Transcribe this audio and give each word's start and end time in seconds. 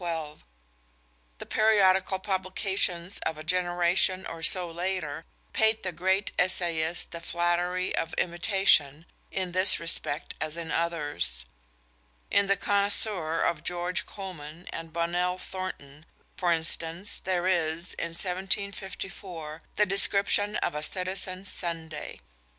The 1.37 1.45
periodical 1.45 2.17
publications 2.17 3.19
of 3.19 3.37
a 3.37 3.43
generation 3.43 4.25
or 4.25 4.41
so 4.41 4.67
later 4.71 5.25
paid 5.53 5.83
the 5.83 5.91
great 5.91 6.31
essayist 6.39 7.11
the 7.11 7.21
flattery 7.21 7.95
of 7.95 8.15
imitation 8.15 9.05
in 9.29 9.51
this 9.51 9.79
respect 9.79 10.33
as 10.41 10.57
in 10.57 10.71
others. 10.71 11.45
In 12.31 12.47
the 12.47 12.57
Connoisseur 12.57 13.41
of 13.41 13.61
George 13.63 14.07
Colman 14.07 14.65
and 14.73 14.91
Bonnell 14.91 15.37
Thornton, 15.37 16.07
for 16.35 16.51
instance, 16.51 17.19
there 17.23 17.45
is, 17.45 17.93
in 17.93 18.07
1754, 18.15 19.61
the 19.75 19.85
description 19.85 20.55
of 20.55 20.73
a 20.73 20.81
citizen's 20.81 21.51
Sunday. 21.51 22.21